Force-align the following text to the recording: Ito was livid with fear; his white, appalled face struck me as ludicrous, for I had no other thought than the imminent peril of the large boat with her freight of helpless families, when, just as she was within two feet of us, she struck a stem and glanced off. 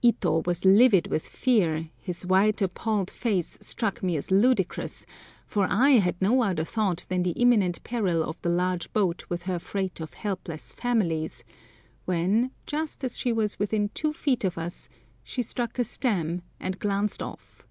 Ito 0.00 0.42
was 0.46 0.64
livid 0.64 1.08
with 1.08 1.28
fear; 1.28 1.90
his 2.00 2.24
white, 2.26 2.62
appalled 2.62 3.10
face 3.10 3.58
struck 3.60 4.02
me 4.02 4.16
as 4.16 4.30
ludicrous, 4.30 5.04
for 5.46 5.66
I 5.68 5.90
had 5.98 6.16
no 6.22 6.42
other 6.42 6.64
thought 6.64 7.04
than 7.10 7.22
the 7.22 7.32
imminent 7.32 7.84
peril 7.84 8.22
of 8.22 8.40
the 8.40 8.48
large 8.48 8.90
boat 8.94 9.26
with 9.28 9.42
her 9.42 9.58
freight 9.58 10.00
of 10.00 10.14
helpless 10.14 10.72
families, 10.72 11.44
when, 12.06 12.50
just 12.66 13.04
as 13.04 13.18
she 13.18 13.30
was 13.30 13.58
within 13.58 13.90
two 13.90 14.14
feet 14.14 14.42
of 14.42 14.56
us, 14.56 14.88
she 15.22 15.42
struck 15.42 15.78
a 15.78 15.84
stem 15.84 16.40
and 16.58 16.78
glanced 16.78 17.22
off. 17.22 17.66